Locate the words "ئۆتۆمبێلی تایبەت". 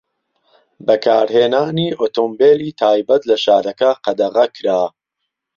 1.99-3.21